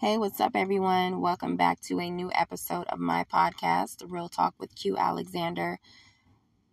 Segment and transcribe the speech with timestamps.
[0.00, 1.20] Hey, what's up, everyone?
[1.20, 5.78] Welcome back to a new episode of my podcast, Real Talk with Q Alexander.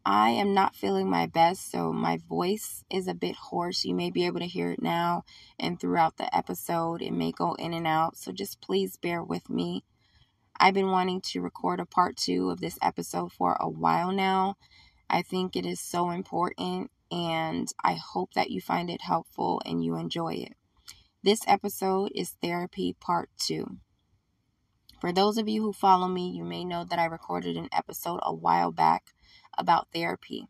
[0.05, 3.83] I am not feeling my best, so my voice is a bit hoarse.
[3.83, 5.25] You may be able to hear it now
[5.59, 7.01] and throughout the episode.
[7.01, 9.83] It may go in and out, so just please bear with me.
[10.57, 14.55] I've been wanting to record a part two of this episode for a while now.
[15.09, 19.83] I think it is so important, and I hope that you find it helpful and
[19.83, 20.53] you enjoy it.
[21.23, 23.77] This episode is Therapy Part 2.
[25.01, 28.19] For those of you who follow me, you may know that I recorded an episode
[28.21, 29.15] a while back
[29.57, 30.47] about therapy.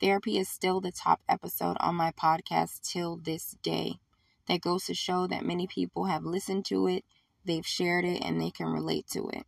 [0.00, 4.00] Therapy is still the top episode on my podcast till this day.
[4.48, 7.04] That goes to show that many people have listened to it,
[7.44, 9.46] they've shared it, and they can relate to it.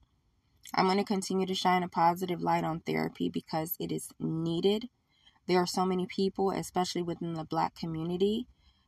[0.73, 4.89] I'm going to continue to shine a positive light on therapy because it is needed.
[5.49, 8.47] There are so many people, especially within the black community,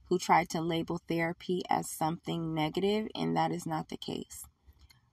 [0.08, 4.44] who tried to label therapy as something negative, and that is not the case.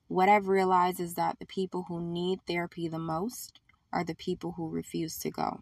[0.08, 3.60] What I've realized is that the people who need therapy the most
[3.92, 5.62] are the people who refuse to go.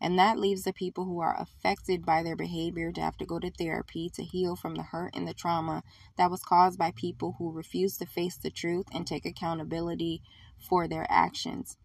[0.00, 3.38] And that leaves the people who are affected by their behavior to have to go
[3.38, 5.82] to therapy to heal from the hurt and the trauma
[6.16, 10.20] that was caused by people who refuse to face the truth and take accountability
[10.58, 11.76] for their actions.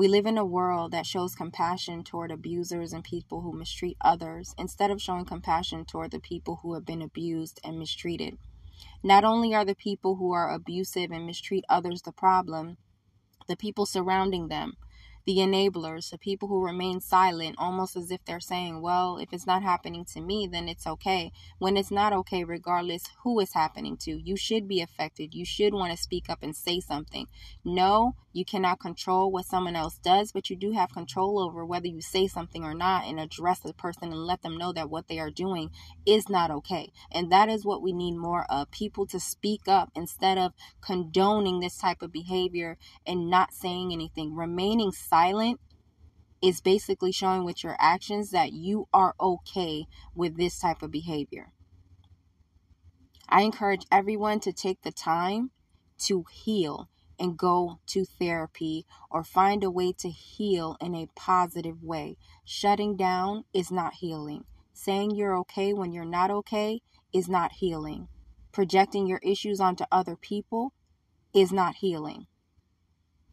[0.00, 4.54] We live in a world that shows compassion toward abusers and people who mistreat others
[4.56, 8.38] instead of showing compassion toward the people who have been abused and mistreated.
[9.02, 12.78] Not only are the people who are abusive and mistreat others the problem,
[13.46, 14.78] the people surrounding them,
[15.26, 19.46] the enablers, the people who remain silent, almost as if they're saying, well, if it's
[19.46, 21.30] not happening to me, then it's okay.
[21.58, 25.34] When it's not okay, regardless who it's happening to, you should be affected.
[25.34, 27.26] You should want to speak up and say something.
[27.64, 31.88] No, you cannot control what someone else does, but you do have control over whether
[31.88, 35.08] you say something or not and address the person and let them know that what
[35.08, 35.70] they are doing
[36.06, 36.90] is not okay.
[37.12, 41.60] And that is what we need more of people to speak up instead of condoning
[41.60, 45.09] this type of behavior and not saying anything, remaining silent
[46.42, 51.52] is basically showing with your actions that you are okay with this type of behavior.
[53.28, 55.50] I encourage everyone to take the time
[56.00, 61.82] to heal and go to therapy or find a way to heal in a positive
[61.82, 62.16] way.
[62.44, 64.44] Shutting down is not healing.
[64.72, 66.80] Saying you're okay when you're not okay
[67.12, 68.08] is not healing.
[68.52, 70.72] Projecting your issues onto other people
[71.34, 72.26] is not healing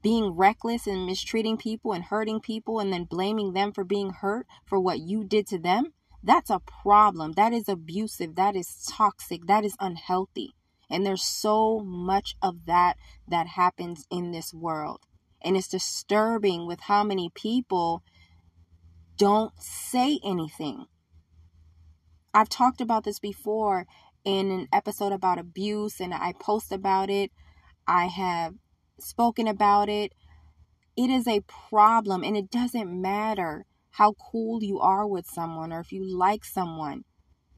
[0.02, 4.48] being reckless and mistreating people and hurting people and then blaming them for being hurt
[4.66, 5.94] for what you did to them,
[6.24, 7.34] that's a problem.
[7.34, 8.36] That is abusive.
[8.36, 9.46] That is toxic.
[9.48, 10.54] That is unhealthy.
[10.90, 12.98] And there's so much of that
[13.28, 15.02] that happens in this world.
[15.42, 18.04] And it's disturbing with how many people
[19.18, 20.86] don't say anything.
[22.34, 23.88] I've talked about this before
[24.24, 27.32] in an episode about abuse, and I post about it.
[27.88, 28.56] I have
[29.00, 30.14] spoken about it.
[30.96, 35.80] It is a problem, and it doesn't matter how cool you are with someone or
[35.80, 37.04] if you like someone.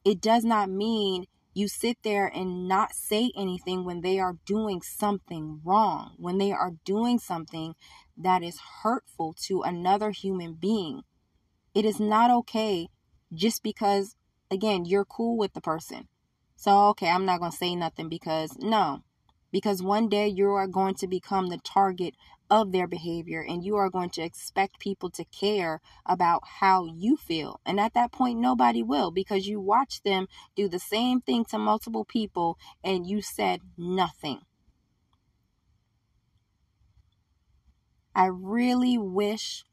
[0.04, 4.82] It does not mean you sit there and not say anything when they are doing
[4.82, 7.74] something wrong, when they are doing something
[8.18, 11.02] that is hurtful to another human being.
[11.74, 12.88] It is not okay
[13.34, 14.16] just because,
[14.50, 16.08] again, you're cool with the person.
[16.56, 19.04] So, okay, I'm not going to say nothing because, no,
[19.52, 22.16] because one day you are going to become the target
[22.50, 27.16] of their behavior and you are going to expect people to care about how you
[27.16, 27.60] feel.
[27.66, 31.58] And at that point, nobody will because you watch them do the same thing to
[31.58, 34.42] multiple people and you said nothing.
[38.16, 39.64] I really wish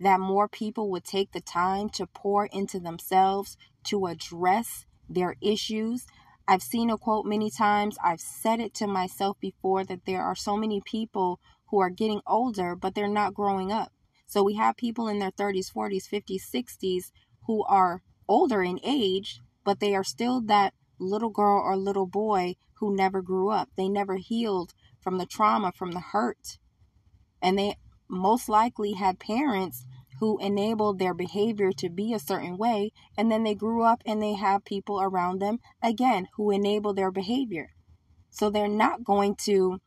[0.00, 6.06] that more people would take the time to pour into themselves to address their issues.
[6.48, 7.98] I've seen a quote many times.
[8.02, 11.40] I've said it to myself before that there are so many people
[11.70, 13.92] who are getting older, but they're not growing up.
[14.26, 17.10] So we have people in their 30s, 40s, 50s, 60s
[17.46, 22.54] who are older in age, but they are still that little girl or little boy
[22.74, 23.68] who never grew up.
[23.76, 26.58] They never healed from the trauma, from the hurt.
[27.42, 27.76] And they
[28.08, 29.84] most likely had parents
[30.18, 34.22] who enabled their behavior to be a certain way, and then they grew up and
[34.22, 37.70] they have people around them again who enable their behavior.
[38.30, 39.78] So they're not going to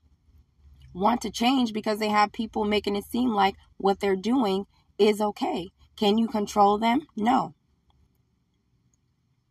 [0.93, 4.65] want to change because they have people making it seem like what they're doing
[4.97, 5.69] is okay.
[5.95, 7.01] Can you control them?
[7.15, 7.53] No.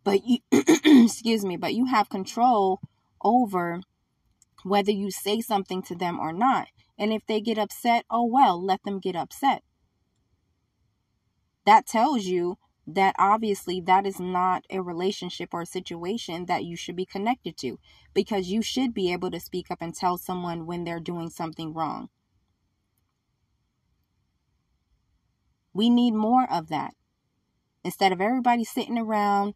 [0.05, 2.81] But you excuse me, but you have control
[3.23, 3.81] over
[4.65, 6.69] whether you say something to them or not.
[6.99, 9.63] And if they get upset, oh well, let them get upset
[11.69, 12.57] that tells you
[12.87, 17.59] that obviously that is not a relationship or a situation that you should be connected
[17.59, 17.79] to
[18.15, 21.75] because you should be able to speak up and tell someone when they're doing something
[21.75, 22.09] wrong.
[25.75, 26.95] We need more of that.
[27.85, 29.53] Instead of everybody sitting around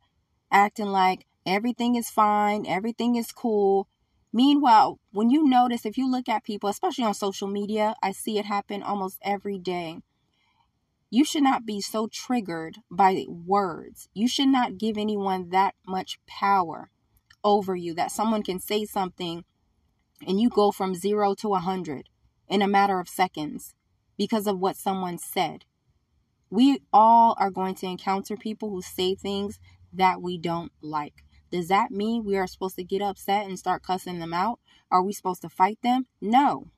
[0.51, 3.89] acting like everything is fine, everything is cool.
[4.35, 8.39] Meanwhile, when you notice, if you look at people, especially on social media, I see
[8.39, 10.01] it happen almost every day.
[11.15, 14.09] You should not be so triggered by words.
[14.15, 16.91] You should not give anyone that much power
[17.45, 19.45] over you that someone can say something
[20.27, 22.09] and you go from zero to a hundred
[22.49, 23.75] in a matter of seconds
[24.17, 25.67] because of what someone said.
[26.49, 29.61] We all are going to encounter people who say things
[29.93, 31.25] that we don't like.
[31.51, 34.61] Does that mean we are supposed to get upset and start cussing them out?
[34.91, 36.07] Are we supposed to fight them?
[36.23, 36.69] No.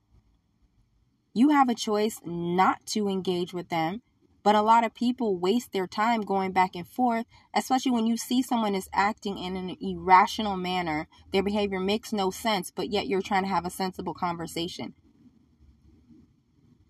[1.32, 4.02] You have a choice not to engage with them,
[4.44, 8.16] but a lot of people waste their time going back and forth, especially when you
[8.16, 11.08] see someone is acting in an irrational manner.
[11.32, 14.94] Their behavior makes no sense, but yet you're trying to have a sensible conversation.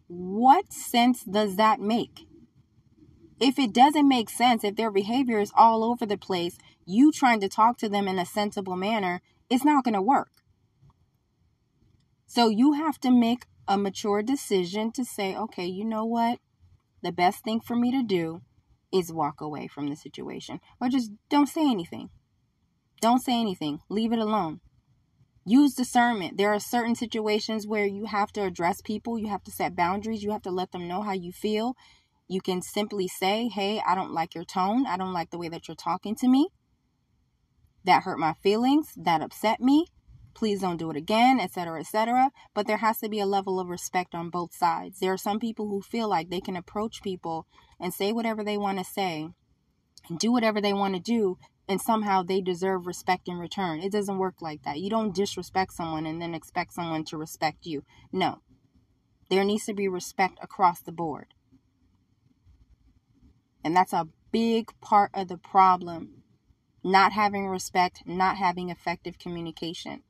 [0.07, 2.27] What sense does that make?
[3.41, 6.57] if it doesn't make sense, if their behavior is all over the place,
[6.87, 9.21] you trying to talk to them in a sensible manner,
[9.51, 10.31] it's not going to work.
[12.27, 16.39] So you have to make a mature decision to say, okay, you know what?
[17.05, 18.41] The best thing for me to do
[18.91, 22.09] is walk away from the situation or just don't say anything.
[23.03, 23.81] Don't say anything.
[23.91, 24.61] Leave it alone.
[25.45, 26.39] Use discernment.
[26.39, 30.23] There are certain situations where you have to address people, you have to set boundaries,
[30.23, 31.77] you have to let them know how you feel.
[32.27, 34.87] You can simply say, Hey, I don't like your tone.
[34.87, 36.49] I don't like the way that you're talking to me.
[37.85, 38.95] That hurt my feelings.
[38.97, 39.89] That upset me.
[40.35, 42.31] Please don't do it again, etc., etc.
[42.55, 44.99] But there has to be a level of respect on both sides.
[44.99, 47.47] There are some people who feel like they can approach people
[47.81, 49.29] and say whatever they want to say
[50.09, 51.39] and do whatever they want to do
[51.69, 53.81] and somehow they deserve respect in return.
[53.81, 54.81] It doesn't work like that.
[54.81, 57.85] You don't disrespect someone and then expect someone to respect you.
[58.13, 58.41] No.
[59.31, 61.29] There needs to be respect across the board.
[63.65, 66.23] And that's a big part of the problem.
[66.83, 70.03] Not having respect, not having effective communication.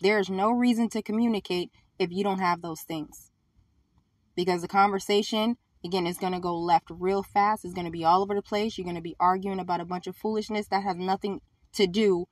[0.00, 3.30] There's no reason to communicate if you don't have those things.
[4.36, 7.64] Because the conversation, again, is going to go left real fast.
[7.64, 8.78] It's going to be all over the place.
[8.78, 11.40] You're going to be arguing about a bunch of foolishness that has nothing
[11.72, 12.26] to do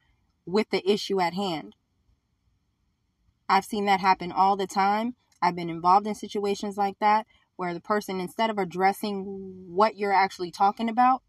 [0.44, 1.74] with the issue at hand.
[3.48, 5.16] I've seen that happen all the time.
[5.42, 7.26] I've been involved in situations like that
[7.56, 9.24] where the person, instead of addressing
[9.68, 11.22] what you're actually talking about,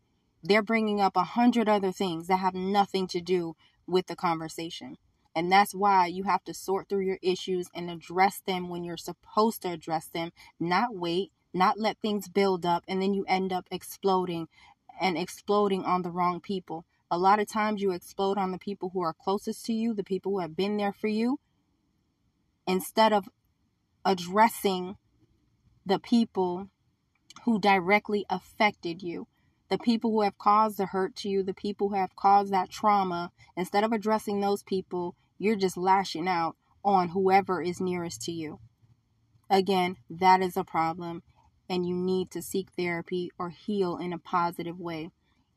[0.44, 3.56] they're bringing up a hundred other things that have nothing to do
[3.88, 4.98] with the conversation.
[5.38, 8.98] And that's why you have to sort through your issues and address them when you're
[8.98, 13.54] supposed to address them, not wait, not let things build up, and then you end
[13.54, 14.48] up exploding
[15.00, 16.86] and exploding on the wrong people.
[17.12, 20.04] A lot of times you explode on the people who are closest to you, the
[20.04, 21.39] people who have been there for you,
[22.66, 23.30] instead of
[24.04, 24.98] addressing
[25.86, 26.72] the people
[27.45, 29.28] who directly affected you,
[29.69, 32.72] the people who have caused the hurt to you, the people who have caused that
[32.72, 33.31] trauma.
[33.56, 38.60] Instead of addressing those people, you're just lashing out on whoever is nearest to you.
[39.50, 41.24] Again, that is a problem,
[41.69, 45.10] and you need to seek therapy or heal in a positive way.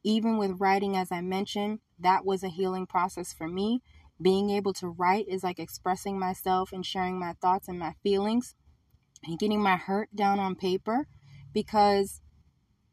[0.03, 3.83] Even with writing, as I mentioned, that was a healing process for me.
[4.21, 8.55] Being able to write is like expressing myself and sharing my thoughts and my feelings
[9.25, 11.07] and getting my hurt down on paper
[11.53, 12.21] because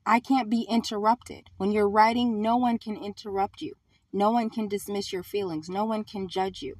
[0.06, 1.50] I can't be interrupted.
[1.58, 3.74] When you're writing, no one can interrupt you.
[4.12, 5.70] No one can dismiss your feelings.
[5.70, 6.76] No one can judge you.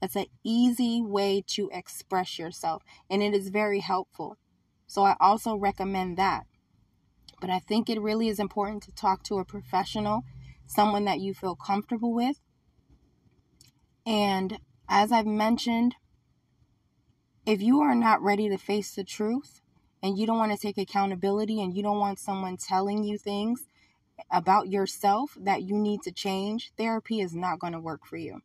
[0.00, 4.36] That's an easy way to express yourself, and it is very helpful.
[4.86, 6.46] So, I also recommend that.
[7.40, 10.22] But I think it really is important to talk to a professional,
[10.66, 12.40] someone that you feel comfortable with.
[14.06, 15.96] And as I've mentioned,
[17.44, 19.60] if you are not ready to face the truth
[20.02, 23.66] and you don't want to take accountability and you don't want someone telling you things
[24.30, 28.40] about yourself that you need to change, therapy is not going to work for you.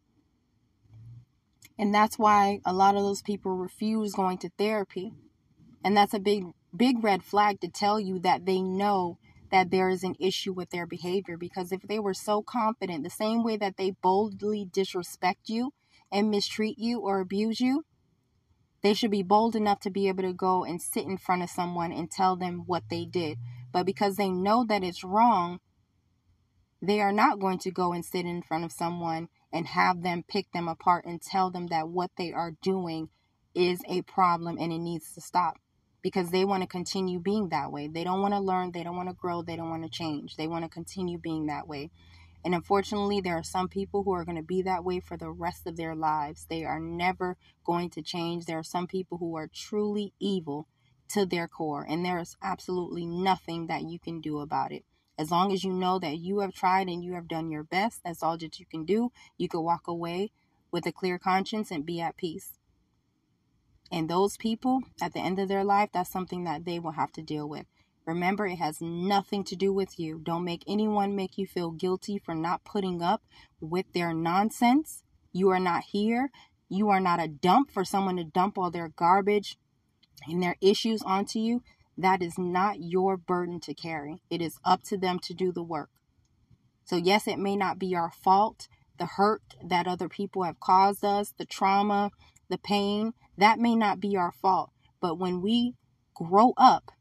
[1.77, 5.12] And that's why a lot of those people refuse going to therapy.
[5.84, 9.18] And that's a big, big red flag to tell you that they know
[9.51, 11.38] that there is an issue with their behavior.
[11.38, 15.74] Because if they were so confident, the same way that they boldly disrespect you
[16.12, 17.86] and mistreat you or abuse you,
[18.82, 21.50] they should be bold enough to be able to go and sit in front of
[21.50, 23.38] someone and tell them what they did.
[23.74, 25.60] But because they know that it's wrong,
[26.82, 30.24] they are not going to go and sit in front of someone and have them
[30.27, 33.10] pick them apart and tell them that what they are doing
[33.56, 35.58] is a problem and it needs to stop.
[36.03, 37.88] because they want to continue being that way.
[37.88, 40.36] They don't want to learn, they don't want to grow, they don't want to change.
[40.36, 41.92] They want to continue being that way.
[42.46, 45.32] And unfortunately, there are some people who are going to be that way for the
[45.32, 46.46] rest of their lives.
[46.50, 48.46] They are never going to change.
[48.46, 50.68] There are some people who are truly evil
[51.10, 54.83] to their core, and there is absolutely nothing that you can do about it.
[55.17, 58.01] As long as you know that you have tried and you have done your best,
[58.03, 59.12] that's all that you can do.
[59.38, 60.31] You can walk away
[60.72, 62.57] with a clear conscience and be at peace.
[63.91, 67.12] And those people, at the end of their life, that's something that they will have
[67.12, 67.67] to deal with.
[68.05, 70.19] Remember, it has nothing to do with you.
[70.22, 73.22] Don't make anyone make you feel guilty for not putting up
[73.62, 75.03] with their nonsense.
[75.31, 76.31] You are not here.
[76.69, 79.57] You are not a dump for someone to dump all their garbage
[80.27, 81.62] and their issues onto you.
[81.98, 84.22] That is not your burden to carry.
[84.30, 85.89] It is up to them to do the work.
[86.86, 88.68] So, yes, it may not be our fault.
[88.98, 92.12] The hurt that other people have caused us, the trauma,
[92.50, 94.72] the pain, that may not be our fault.
[95.01, 95.75] But when we
[96.13, 96.92] grow up,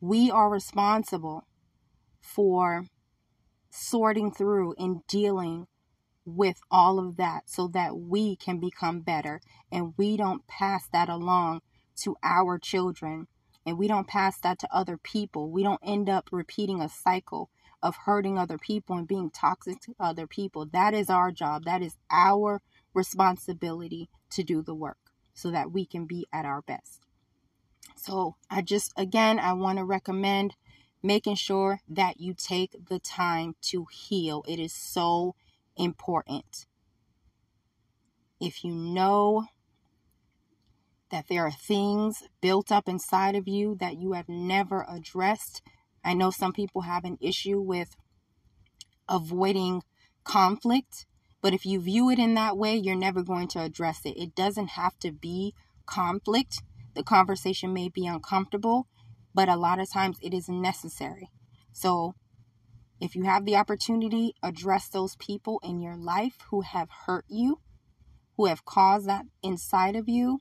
[0.00, 1.46] we are responsible
[2.20, 2.84] for
[3.70, 5.66] sorting through and dealing
[6.26, 9.40] with all of that so that we can become better
[9.70, 11.62] and we don't pass that along
[11.94, 13.28] to our children
[13.64, 15.50] and we don't pass that to other people.
[15.50, 17.48] We don't end up repeating a cycle
[17.82, 20.66] of hurting other people and being toxic to other people.
[20.66, 21.64] That is our job.
[21.64, 22.60] That is our
[22.94, 24.98] responsibility to do the work
[25.34, 27.02] so that we can be at our best.
[27.96, 30.54] So, I just, again, I want to recommend
[31.02, 34.44] making sure that you take the time to heal.
[34.48, 35.34] It is so
[35.76, 36.66] important.
[38.40, 39.46] If you know
[41.10, 45.62] that there are things built up inside of you that you have never addressed,
[46.04, 47.96] I know some people have an issue with
[49.08, 49.82] avoiding
[50.24, 51.06] conflict
[51.46, 54.20] but if you view it in that way, you're never going to address it.
[54.20, 55.54] It doesn't have to be
[55.86, 56.60] conflict.
[56.94, 58.88] The conversation may be uncomfortable,
[59.32, 61.30] but a lot of times it is necessary.
[61.72, 62.16] So
[63.00, 67.60] if you have the opportunity, address those people in your life who have hurt you,
[68.36, 70.40] who have caused that inside of you.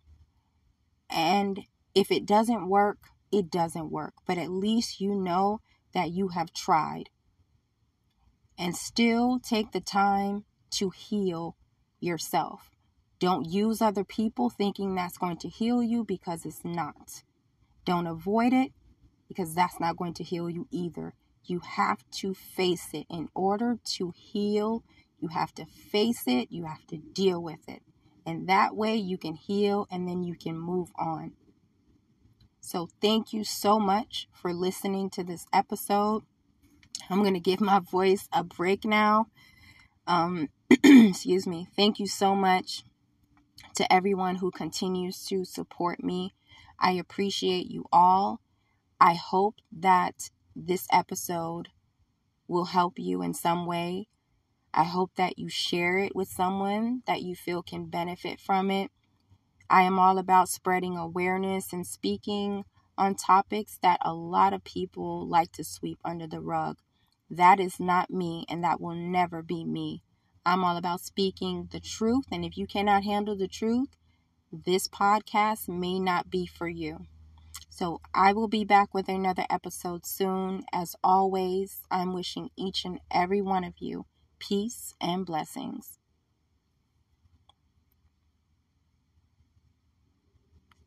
[1.09, 1.61] And
[1.93, 2.97] if it doesn't work,
[3.31, 4.13] it doesn't work.
[4.25, 5.59] But at least you know
[5.93, 7.09] that you have tried.
[8.57, 11.57] And still take the time to heal
[11.99, 12.71] yourself.
[13.19, 17.23] Don't use other people thinking that's going to heal you because it's not.
[17.83, 18.71] Don't avoid it
[19.27, 21.13] because that's not going to heal you either.
[21.45, 23.05] You have to face it.
[23.09, 24.83] In order to heal,
[25.19, 27.81] you have to face it, you have to deal with it.
[28.25, 31.33] And that way you can heal and then you can move on.
[32.59, 36.23] So, thank you so much for listening to this episode.
[37.09, 39.27] I'm going to give my voice a break now.
[40.07, 40.49] Um,
[40.83, 41.67] excuse me.
[41.75, 42.83] Thank you so much
[43.75, 46.33] to everyone who continues to support me.
[46.79, 48.41] I appreciate you all.
[48.99, 51.69] I hope that this episode
[52.47, 54.07] will help you in some way.
[54.73, 58.91] I hope that you share it with someone that you feel can benefit from it.
[59.69, 62.65] I am all about spreading awareness and speaking
[62.97, 66.77] on topics that a lot of people like to sweep under the rug.
[67.29, 70.03] That is not me, and that will never be me.
[70.45, 72.25] I'm all about speaking the truth.
[72.31, 73.89] And if you cannot handle the truth,
[74.51, 77.07] this podcast may not be for you.
[77.77, 80.63] So I will be back with another episode soon.
[80.71, 84.05] As always, I'm wishing each and every one of you
[84.39, 85.99] peace and blessings.